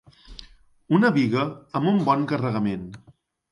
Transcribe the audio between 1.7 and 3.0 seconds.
amb un bon carregament.